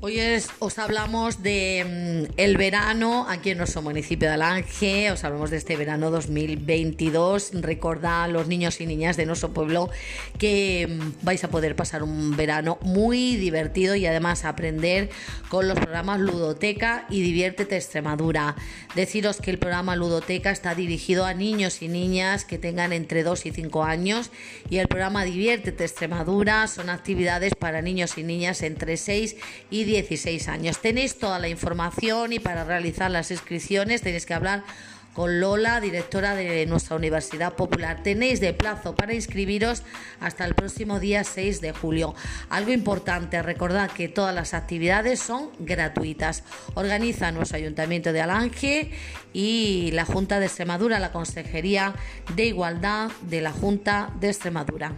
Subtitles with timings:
[0.00, 0.20] Hoy
[0.58, 5.56] os hablamos de mm, el verano aquí en nuestro municipio de Alange, os hablamos de
[5.56, 7.52] este verano 2022.
[7.62, 9.88] Recordad los niños y niñas de nuestro pueblo
[10.38, 15.08] que mm, vais a poder pasar un verano muy divertido y además aprender
[15.48, 18.54] con los programas Ludoteca y Diviértete Extremadura.
[18.94, 23.46] Deciros que el programa Ludoteca está dirigido a niños y niñas que tengan entre 2
[23.46, 24.30] y 5 años
[24.68, 29.36] y el programa Diviértete Extremadura son actividades para niños y niñas entre 6
[29.70, 30.78] y 10 16 años.
[30.78, 34.64] Tenéis toda la información y para realizar las inscripciones tenéis que hablar
[35.16, 38.02] con Lola, directora de nuestra Universidad Popular.
[38.02, 39.82] Tenéis de plazo para inscribiros
[40.20, 42.14] hasta el próximo día 6 de julio.
[42.50, 46.44] Algo importante, recordad que todas las actividades son gratuitas.
[46.74, 48.90] Organiza nuestro Ayuntamiento de Alange
[49.32, 51.94] y la Junta de Extremadura, la Consejería
[52.34, 54.92] de Igualdad de la Junta de Extremadura.